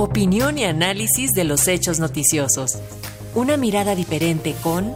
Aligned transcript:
Opinión 0.00 0.58
y 0.58 0.64
análisis 0.64 1.32
de 1.32 1.42
los 1.42 1.66
hechos 1.66 1.98
noticiosos. 1.98 2.78
Una 3.34 3.56
mirada 3.56 3.96
diferente 3.96 4.54
con 4.62 4.94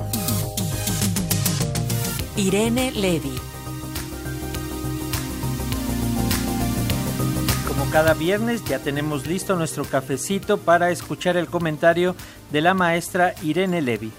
Irene 2.36 2.92
Levy. 2.92 3.34
Como 7.66 7.90
cada 7.90 8.14
viernes 8.14 8.64
ya 8.64 8.78
tenemos 8.78 9.26
listo 9.26 9.56
nuestro 9.56 9.84
cafecito 9.84 10.58
para 10.58 10.92
escuchar 10.92 11.36
el 11.36 11.48
comentario 11.48 12.14
de 12.52 12.60
la 12.60 12.72
maestra 12.72 13.34
Irene 13.42 13.82
Levy. 13.82 14.12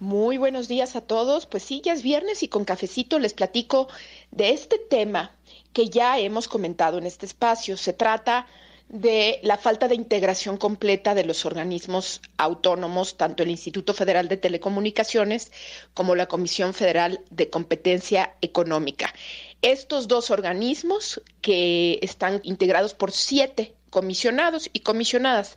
Muy 0.00 0.38
buenos 0.38 0.68
días 0.68 0.96
a 0.96 1.02
todos. 1.02 1.44
Pues 1.44 1.64
sí, 1.64 1.82
ya 1.84 1.92
es 1.92 2.02
viernes 2.02 2.42
y 2.42 2.48
con 2.48 2.64
cafecito 2.64 3.18
les 3.18 3.34
platico 3.34 3.88
de 4.30 4.52
este 4.52 4.78
tema 4.78 5.32
que 5.72 5.88
ya 5.88 6.18
hemos 6.18 6.48
comentado 6.48 6.98
en 6.98 7.06
este 7.06 7.26
espacio. 7.26 7.76
Se 7.76 7.92
trata 7.92 8.46
de 8.88 9.38
la 9.42 9.58
falta 9.58 9.86
de 9.86 9.94
integración 9.94 10.56
completa 10.56 11.14
de 11.14 11.24
los 11.24 11.44
organismos 11.44 12.22
autónomos, 12.38 13.16
tanto 13.16 13.42
el 13.42 13.50
Instituto 13.50 13.92
Federal 13.92 14.28
de 14.28 14.38
Telecomunicaciones 14.38 15.52
como 15.94 16.14
la 16.14 16.26
Comisión 16.26 16.72
Federal 16.72 17.20
de 17.30 17.50
Competencia 17.50 18.34
Económica. 18.40 19.12
Estos 19.60 20.08
dos 20.08 20.30
organismos, 20.30 21.20
que 21.42 21.98
están 22.02 22.40
integrados 22.44 22.94
por 22.94 23.12
siete 23.12 23.74
comisionados 23.90 24.70
y 24.72 24.80
comisionadas. 24.80 25.56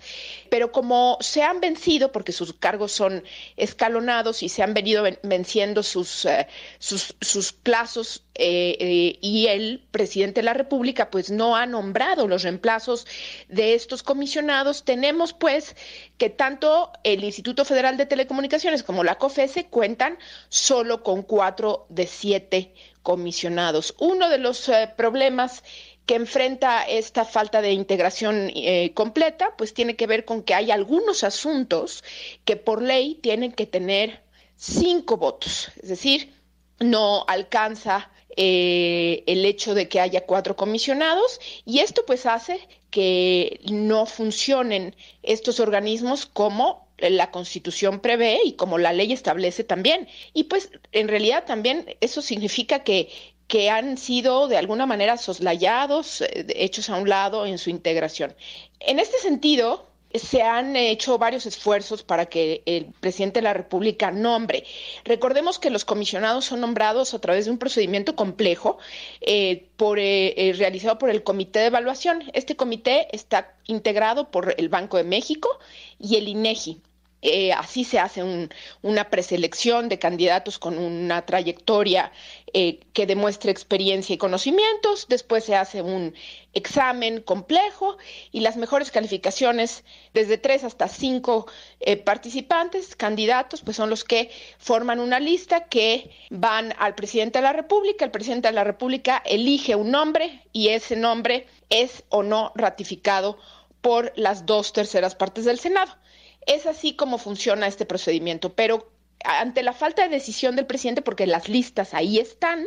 Pero 0.50 0.72
como 0.72 1.18
se 1.22 1.44
han 1.44 1.60
vencido, 1.60 2.12
porque 2.12 2.32
sus 2.32 2.54
cargos 2.54 2.92
son 2.92 3.24
escalonados 3.58 4.44
y 4.44 4.50
se 4.50 4.64
han 4.64 4.74
venido 4.74 5.04
venciendo 5.24 5.84
sus, 5.84 6.26
eh, 6.26 6.48
sus, 6.80 7.16
sus, 7.22 7.54
plazos 7.54 8.24
eh, 8.36 8.78
eh, 8.80 9.20
y 9.22 9.48
el 9.48 9.86
presidente 9.92 10.42
de 10.42 10.46
la 10.46 10.54
República 10.54 11.10
pues 11.10 11.30
no 11.30 11.56
ha 11.56 11.66
nombrado 11.66 12.28
los 12.28 12.44
reemplazos 12.44 13.06
de 13.50 13.74
estos 13.74 14.04
comisionados, 14.04 14.84
tenemos 14.84 15.34
pues 15.34 15.76
que 16.18 16.30
tanto 16.30 16.92
el 17.04 17.24
Instituto 17.24 17.66
Federal 17.66 17.98
de 17.98 18.06
Telecomunicaciones 18.06 18.84
como 18.84 19.04
la 19.04 19.16
COFESE 19.18 19.68
cuentan 19.68 20.18
solo 20.50 21.04
con 21.04 21.24
cuatro 21.24 21.86
de 21.90 22.08
siete 22.08 22.74
comisionados. 23.04 23.96
Uno 24.00 24.30
de 24.30 24.38
los 24.38 24.70
problemas 24.96 25.64
que 26.12 26.16
enfrenta 26.16 26.84
esta 26.84 27.24
falta 27.24 27.62
de 27.62 27.72
integración 27.72 28.52
eh, 28.54 28.92
completa, 28.94 29.56
pues 29.58 29.74
tiene 29.74 29.96
que 29.96 30.08
ver 30.08 30.26
con 30.26 30.44
que 30.44 30.54
hay 30.54 30.70
algunos 30.70 31.24
asuntos 31.24 32.04
que 32.44 32.58
por 32.58 32.82
ley 32.82 33.16
tienen 33.22 33.54
que 33.54 33.66
tener 33.66 34.22
cinco 34.58 35.16
votos, 35.16 35.72
es 35.82 35.88
decir, 35.88 36.34
no 36.80 37.24
alcanza 37.30 38.12
eh, 38.36 39.24
el 39.26 39.46
hecho 39.46 39.74
de 39.74 39.88
que 39.88 40.02
haya 40.02 40.26
cuatro 40.26 40.58
comisionados 40.58 41.40
y 41.64 41.80
esto 41.80 42.04
pues 42.06 42.26
hace 42.26 42.60
que 42.90 43.62
no 43.72 44.06
funcionen 44.06 44.98
estos 45.24 45.62
organismos 45.62 46.26
como 46.26 46.90
la 46.98 47.32
Constitución 47.32 48.02
prevé 48.02 48.42
y 48.44 48.54
como 48.58 48.78
la 48.78 48.92
ley 48.92 49.14
establece 49.14 49.64
también. 49.64 50.10
Y 50.34 50.44
pues 50.44 50.72
en 50.92 51.08
realidad 51.08 51.46
también 51.46 51.96
eso 52.02 52.22
significa 52.22 52.84
que 52.84 53.10
que 53.52 53.70
han 53.70 53.98
sido 53.98 54.48
de 54.48 54.56
alguna 54.56 54.86
manera 54.86 55.18
soslayados, 55.18 56.22
eh, 56.22 56.46
hechos 56.56 56.90
a 56.90 56.96
un 56.96 57.10
lado 57.10 57.46
en 57.46 57.58
su 57.58 57.70
integración. 57.70 58.34
En 58.80 58.98
este 58.98 59.18
sentido, 59.18 59.90
se 60.14 60.42
han 60.42 60.78
hecho 60.78 61.18
varios 61.18 61.46
esfuerzos 61.46 62.02
para 62.02 62.28
que 62.28 62.64
el 62.66 62.86
presidente 63.02 63.40
de 63.40 63.44
la 63.44 63.54
República 63.54 64.10
nombre. 64.10 64.64
Recordemos 65.04 65.60
que 65.60 65.70
los 65.70 65.84
comisionados 65.84 66.46
son 66.46 66.62
nombrados 66.62 67.14
a 67.14 67.20
través 67.20 67.44
de 67.44 67.52
un 67.52 67.58
procedimiento 67.58 68.16
complejo 68.16 68.78
eh, 69.20 69.68
por, 69.76 70.00
eh, 70.00 70.54
realizado 70.58 70.98
por 70.98 71.10
el 71.10 71.22
Comité 71.24 71.60
de 71.60 71.66
Evaluación. 71.66 72.24
Este 72.32 72.56
comité 72.56 73.08
está 73.12 73.54
integrado 73.66 74.32
por 74.32 74.56
el 74.58 74.70
Banco 74.70 74.96
de 74.96 75.04
México 75.04 75.60
y 76.00 76.16
el 76.16 76.30
INEGI. 76.30 76.82
Eh, 77.22 77.54
así 77.54 77.84
se 77.84 78.00
hace 78.00 78.50
una 78.82 79.10
preselección 79.10 79.90
de 79.90 80.00
candidatos 80.00 80.58
con 80.58 80.78
una 80.78 81.24
trayectoria 81.26 82.12
eh, 82.54 82.80
que 82.94 83.06
demuestre 83.06 83.52
experiencia 83.52 84.16
y 84.16 84.18
conocimientos. 84.18 85.08
Después 85.08 85.44
se 85.44 85.56
hace 85.56 85.82
un 85.84 86.16
examen 86.54 87.22
complejo 87.22 87.98
y 88.32 88.40
las 88.40 88.58
mejores 88.58 88.92
calificaciones, 88.92 89.84
desde 90.14 90.38
tres 90.38 90.64
hasta 90.64 90.88
cinco 90.88 91.46
eh, 91.80 91.96
participantes, 91.98 92.96
candidatos, 92.96 93.62
pues 93.62 93.78
son 93.78 93.90
los 93.90 94.04
que 94.04 94.32
forman 94.58 95.00
una 95.00 95.20
lista 95.20 95.66
que 95.66 96.10
van 96.32 96.74
al 96.80 96.96
presidente 96.96 97.40
de 97.40 97.44
la 97.44 97.54
República. 97.54 98.04
El 98.04 98.12
presidente 98.12 98.48
de 98.48 98.54
la 98.54 98.64
República 98.64 99.22
elige 99.26 99.76
un 99.76 99.92
nombre 99.92 100.42
y 100.54 100.70
ese 100.70 100.96
nombre 100.96 101.46
es 101.70 102.04
o 102.10 102.24
no 102.24 102.52
ratificado 102.56 103.38
por 103.82 104.12
las 104.16 104.46
dos 104.46 104.74
terceras 104.74 105.16
partes 105.16 105.46
del 105.46 105.60
Senado. 105.60 106.02
Es 106.46 106.66
así 106.66 106.96
como 106.96 107.18
funciona 107.18 107.68
este 107.68 107.86
procedimiento, 107.86 108.54
pero 108.54 108.92
ante 109.24 109.64
la 109.64 109.74
falta 109.74 110.04
de 110.04 110.10
decisión 110.10 110.56
del 110.56 110.66
presidente, 110.66 111.02
porque 111.02 111.28
las 111.28 111.50
listas 111.50 111.94
ahí 111.94 112.18
están, 112.18 112.66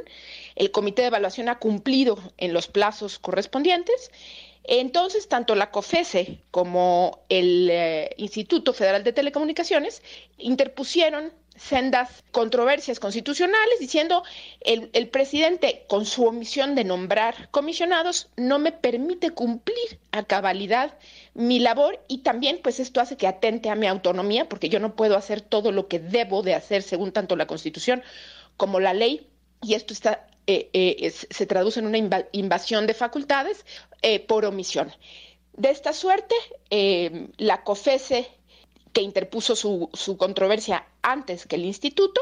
el 0.55 0.71
comité 0.71 1.03
de 1.03 1.09
evaluación 1.09 1.49
ha 1.49 1.59
cumplido 1.59 2.19
en 2.39 2.53
los 2.53 2.69
plazos 2.69 3.19
correspondientes, 3.19 4.11
entonces 4.64 5.28
tanto 5.28 5.54
la 5.54 5.70
COFESE 5.70 6.41
como 6.50 7.25
el 7.28 7.69
eh, 7.70 8.10
Instituto 8.16 8.72
Federal 8.72 9.04
de 9.04 9.12
Telecomunicaciones 9.12 10.02
interpusieron 10.38 11.32
sendas 11.56 12.25
controversias 12.32 12.98
constitucionales 12.98 13.78
diciendo 13.78 14.25
el, 14.60 14.91
el 14.92 15.08
presidente 15.08 15.84
con 15.86 16.04
su 16.04 16.25
omisión 16.26 16.75
de 16.75 16.82
nombrar 16.82 17.48
comisionados 17.50 18.28
no 18.36 18.58
me 18.58 18.72
permite 18.72 19.30
cumplir 19.30 20.00
a 20.10 20.25
cabalidad 20.25 20.98
mi 21.34 21.60
labor 21.60 22.02
y 22.08 22.19
también 22.19 22.58
pues 22.62 22.81
esto 22.81 23.00
hace 23.00 23.16
que 23.16 23.28
atente 23.28 23.70
a 23.70 23.76
mi 23.76 23.86
autonomía 23.86 24.48
porque 24.48 24.69
yo 24.69 24.81
no 24.81 24.96
puedo 24.96 25.16
hacer 25.16 25.42
todo 25.42 25.70
lo 25.70 25.86
que 25.86 26.00
debo 26.00 26.42
de 26.42 26.54
hacer 26.54 26.82
según 26.82 27.12
tanto 27.12 27.36
la 27.36 27.46
constitución 27.46 28.02
como 28.56 28.81
la 28.81 28.94
ley 28.94 29.28
y 29.62 29.75
esto 29.75 29.92
está 29.92 30.26
eh, 30.47 30.69
eh, 30.75 31.10
se 31.10 31.47
traduce 31.47 31.81
en 31.81 31.87
una 31.87 31.99
invasión 32.32 32.87
de 32.87 32.93
facultades 32.93 33.65
eh, 34.03 34.21
por 34.21 34.44
omisión. 34.44 34.93
De 35.55 35.71
esta 35.71 35.93
suerte, 35.93 36.34
la 37.38 37.62
COFESE 37.62 38.28
que 38.93 39.00
interpuso 39.00 39.56
su, 39.56 40.16
controversia 40.19 40.87
antes 41.03 41.47
que 41.47 41.56
el 41.56 41.65
instituto, 41.65 42.21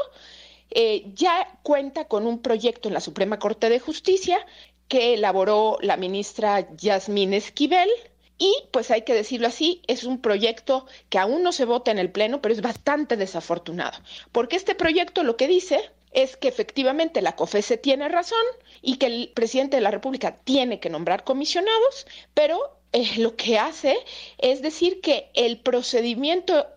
ya 1.15 1.59
cuenta 1.63 2.05
con 2.05 2.27
un 2.27 2.39
proyecto 2.39 2.87
en 2.87 2.93
la 2.93 2.99
Suprema 2.99 3.39
Corte 3.39 3.69
de 3.69 3.79
Justicia 3.79 4.45
que 4.87 5.15
elaboró 5.15 5.77
la 5.81 5.97
ministra 5.97 6.67
Yasmín 6.77 7.33
Esquivel. 7.33 7.89
Y, 8.37 8.53
pues 8.71 8.91
hay 8.91 9.01
que 9.03 9.13
decirlo 9.13 9.47
así, 9.47 9.81
es 9.87 10.03
un 10.03 10.19
proyecto 10.19 10.85
que 11.09 11.17
aún 11.17 11.43
no 11.43 11.51
se 11.51 11.65
vota 11.65 11.91
en 11.91 11.99
el 11.99 12.11
Pleno, 12.11 12.41
pero 12.41 12.53
es 12.53 12.61
bastante 12.61 13.15
desafortunado, 13.15 13.97
porque 14.31 14.55
este 14.55 14.75
proyecto 14.75 15.23
lo 15.23 15.37
que 15.37 15.47
dice 15.47 15.91
es 16.13 16.37
que 16.37 16.47
efectivamente 16.47 17.21
la 17.21 17.35
COFESE 17.35 17.77
tiene 17.77 18.09
razón 18.09 18.45
y 18.81 18.97
que 18.97 19.07
el 19.07 19.31
presidente 19.33 19.77
de 19.77 19.81
la 19.81 19.91
República 19.91 20.37
tiene 20.43 20.79
que 20.79 20.89
nombrar 20.89 21.23
comisionados, 21.23 22.07
pero 22.33 22.77
eh, 22.91 23.17
lo 23.17 23.35
que 23.35 23.57
hace 23.57 23.97
es 24.37 24.61
decir 24.61 25.01
que 25.01 25.29
el 25.33 25.59
procedimiento 25.59 26.67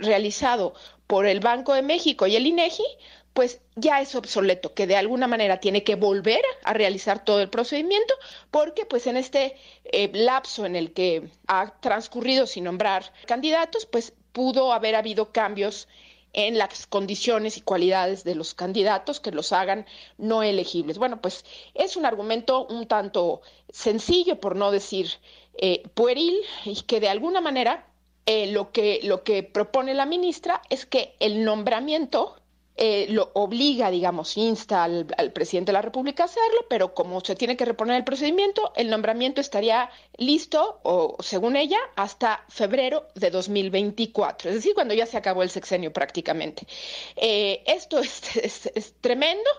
realizado 0.00 0.74
por 1.06 1.26
el 1.26 1.40
Banco 1.40 1.74
de 1.74 1.82
México 1.82 2.26
y 2.26 2.36
el 2.36 2.46
INEGI, 2.46 2.84
pues 3.32 3.60
ya 3.74 4.00
es 4.00 4.14
obsoleto, 4.14 4.74
que 4.74 4.86
de 4.86 4.96
alguna 4.96 5.26
manera 5.26 5.58
tiene 5.58 5.82
que 5.82 5.96
volver 5.96 6.42
a 6.62 6.72
realizar 6.72 7.24
todo 7.24 7.40
el 7.40 7.50
procedimiento, 7.50 8.14
porque 8.50 8.86
pues 8.86 9.08
en 9.08 9.16
este 9.16 9.56
eh, 9.84 10.10
lapso 10.12 10.64
en 10.64 10.76
el 10.76 10.92
que 10.92 11.28
ha 11.48 11.74
transcurrido 11.80 12.46
sin 12.46 12.64
nombrar 12.64 13.12
candidatos, 13.26 13.86
pues 13.86 14.12
pudo 14.32 14.72
haber 14.72 14.94
habido 14.94 15.32
cambios 15.32 15.88
en 16.34 16.58
las 16.58 16.86
condiciones 16.86 17.56
y 17.56 17.62
cualidades 17.62 18.24
de 18.24 18.34
los 18.34 18.54
candidatos 18.54 19.20
que 19.20 19.30
los 19.30 19.52
hagan 19.52 19.86
no 20.18 20.42
elegibles. 20.42 20.98
Bueno, 20.98 21.20
pues 21.20 21.44
es 21.74 21.96
un 21.96 22.04
argumento 22.04 22.66
un 22.66 22.86
tanto 22.86 23.40
sencillo, 23.70 24.40
por 24.40 24.56
no 24.56 24.70
decir 24.70 25.10
eh, 25.56 25.82
pueril 25.94 26.40
y 26.64 26.82
que 26.82 27.00
de 27.00 27.08
alguna 27.08 27.40
manera 27.40 27.86
eh, 28.26 28.50
lo, 28.52 28.72
que, 28.72 29.00
lo 29.04 29.22
que 29.22 29.42
propone 29.42 29.94
la 29.94 30.06
ministra 30.06 30.60
es 30.70 30.86
que 30.86 31.14
el 31.20 31.44
nombramiento 31.44 32.36
eh, 32.76 33.06
lo 33.10 33.30
obliga, 33.34 33.90
digamos, 33.90 34.36
insta 34.36 34.84
al, 34.84 35.06
presidente 35.32 35.70
de 35.70 35.74
la 35.74 35.82
República 35.82 36.24
a 36.24 36.26
hacerlo, 36.26 36.66
pero 36.68 36.94
como 36.94 37.20
se 37.20 37.36
tiene 37.36 37.56
que 37.56 37.64
reponer 37.64 37.96
el 37.96 38.04
procedimiento, 38.04 38.72
el 38.76 38.90
nombramiento 38.90 39.40
estaría 39.40 39.90
listo, 40.16 40.80
o 40.82 41.16
según 41.20 41.56
ella, 41.56 41.78
hasta 41.96 42.44
febrero 42.48 43.08
de 43.14 43.30
2024, 43.30 44.50
es 44.50 44.56
decir, 44.56 44.74
cuando 44.74 44.94
ya 44.94 45.06
se 45.06 45.16
acabó 45.16 45.42
el 45.42 45.50
sexenio 45.50 45.92
prácticamente. 45.92 46.66
esto 47.16 47.98
es 48.00 48.94
tremendo. 49.00 49.50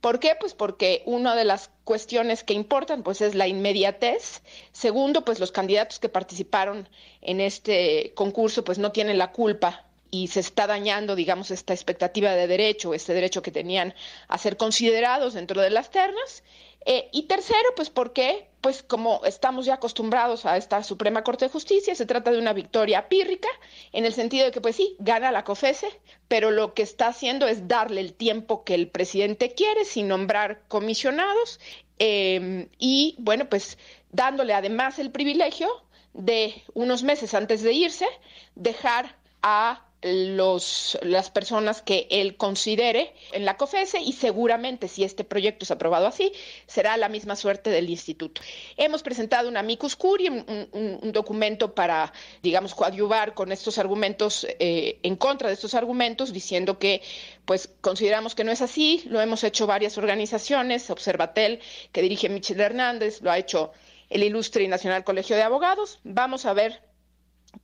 ¿Por 0.00 0.20
qué? 0.20 0.36
Pues 0.38 0.54
porque 0.54 1.02
una 1.06 1.34
de 1.34 1.44
las 1.44 1.70
cuestiones 1.82 2.44
que 2.44 2.54
importan 2.54 3.02
pues 3.02 3.20
es 3.20 3.34
la 3.34 3.48
inmediatez. 3.48 4.42
Segundo, 4.72 5.24
pues 5.24 5.40
los 5.40 5.50
candidatos 5.50 5.98
que 5.98 6.08
participaron 6.08 6.88
en 7.20 7.40
este 7.40 8.12
concurso 8.14 8.62
pues 8.62 8.78
no 8.78 8.92
tienen 8.92 9.18
la 9.18 9.32
culpa 9.32 9.87
y 10.10 10.28
se 10.28 10.40
está 10.40 10.66
dañando, 10.66 11.16
digamos, 11.16 11.50
esta 11.50 11.74
expectativa 11.74 12.32
de 12.32 12.46
derecho, 12.46 12.94
este 12.94 13.14
derecho 13.14 13.42
que 13.42 13.50
tenían 13.50 13.94
a 14.28 14.38
ser 14.38 14.56
considerados 14.56 15.34
dentro 15.34 15.60
de 15.60 15.70
las 15.70 15.90
ternas. 15.90 16.42
Eh, 16.86 17.08
y 17.12 17.24
tercero, 17.24 17.74
pues 17.76 17.90
porque, 17.90 18.48
pues 18.62 18.82
como 18.82 19.20
estamos 19.24 19.66
ya 19.66 19.74
acostumbrados 19.74 20.46
a 20.46 20.56
esta 20.56 20.82
Suprema 20.82 21.22
Corte 21.22 21.44
de 21.44 21.50
Justicia, 21.50 21.94
se 21.94 22.06
trata 22.06 22.30
de 22.30 22.38
una 22.38 22.54
victoria 22.54 23.08
pírrica, 23.08 23.48
en 23.92 24.06
el 24.06 24.14
sentido 24.14 24.46
de 24.46 24.52
que, 24.52 24.60
pues 24.60 24.76
sí, 24.76 24.96
gana 24.98 25.32
la 25.32 25.44
COFESE, 25.44 25.88
pero 26.28 26.50
lo 26.50 26.72
que 26.72 26.82
está 26.82 27.08
haciendo 27.08 27.46
es 27.46 27.68
darle 27.68 28.00
el 28.00 28.14
tiempo 28.14 28.64
que 28.64 28.74
el 28.74 28.88
presidente 28.88 29.52
quiere 29.52 29.84
sin 29.84 30.08
nombrar 30.08 30.62
comisionados 30.68 31.60
em, 31.98 32.68
y, 32.78 33.16
bueno, 33.18 33.48
pues 33.50 33.76
dándole 34.10 34.54
además 34.54 34.98
el 34.98 35.10
privilegio 35.10 35.68
de 36.14 36.62
unos 36.72 37.02
meses 37.02 37.34
antes 37.34 37.62
de 37.62 37.72
irse, 37.72 38.06
dejar 38.54 39.16
a 39.42 39.87
los, 40.02 40.96
las 41.02 41.30
personas 41.30 41.82
que 41.82 42.06
él 42.10 42.36
considere 42.36 43.12
en 43.32 43.44
la 43.44 43.56
COFESE 43.56 44.00
y 44.00 44.12
seguramente 44.12 44.86
si 44.86 45.02
este 45.02 45.24
proyecto 45.24 45.64
es 45.64 45.70
aprobado 45.72 46.06
así, 46.06 46.32
será 46.66 46.96
la 46.96 47.08
misma 47.08 47.34
suerte 47.34 47.70
del 47.70 47.90
instituto. 47.90 48.40
Hemos 48.76 49.02
presentado 49.02 49.48
un 49.48 49.56
amicus 49.56 49.96
curiae, 49.96 50.30
un, 50.72 51.12
documento 51.12 51.74
para, 51.74 52.12
digamos, 52.42 52.74
coadyuvar 52.74 53.34
con 53.34 53.50
estos 53.50 53.78
argumentos, 53.78 54.46
eh, 54.60 54.98
en 55.02 55.16
contra 55.16 55.48
de 55.48 55.54
estos 55.54 55.74
argumentos, 55.74 56.32
diciendo 56.32 56.78
que 56.78 57.02
pues 57.44 57.68
consideramos 57.80 58.34
que 58.34 58.44
no 58.44 58.52
es 58.52 58.60
así, 58.62 59.02
lo 59.06 59.20
hemos 59.20 59.42
hecho 59.42 59.66
varias 59.66 59.98
organizaciones, 59.98 60.90
Observatel, 60.90 61.60
que 61.92 62.02
dirige 62.02 62.28
Michel 62.28 62.60
Hernández, 62.60 63.22
lo 63.22 63.30
ha 63.30 63.38
hecho 63.38 63.72
el 64.10 64.22
Ilustre 64.22 64.64
y 64.64 64.68
Nacional 64.68 65.02
Colegio 65.02 65.34
de 65.34 65.42
Abogados. 65.42 65.98
Vamos 66.04 66.46
a 66.46 66.52
ver 66.52 66.87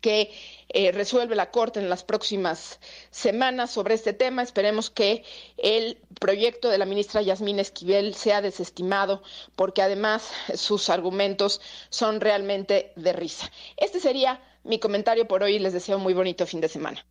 que 0.04 0.30
eh, 0.68 0.92
resuelve 0.92 1.34
la 1.34 1.50
Corte 1.50 1.80
en 1.80 1.88
las 1.88 2.04
próximas 2.04 2.78
semanas 3.10 3.70
sobre 3.70 3.94
este 3.94 4.12
tema. 4.12 4.42
Esperemos 4.42 4.90
que 4.90 5.24
el 5.56 5.96
proyecto 6.20 6.68
de 6.68 6.76
la 6.76 6.84
ministra 6.84 7.22
Yasmín 7.22 7.58
Esquivel 7.58 8.14
sea 8.14 8.42
desestimado 8.42 9.22
porque 9.56 9.80
además 9.80 10.30
sus 10.56 10.90
argumentos 10.90 11.62
son 11.88 12.20
realmente 12.20 12.92
de 12.96 13.14
risa. 13.14 13.50
Este 13.78 13.98
sería 13.98 14.42
mi 14.62 14.78
comentario 14.78 15.26
por 15.26 15.42
hoy 15.42 15.54
y 15.54 15.58
les 15.58 15.72
deseo 15.72 15.98
muy 15.98 16.12
bonito 16.12 16.44
fin 16.44 16.60
de 16.60 16.68
semana. 16.68 17.02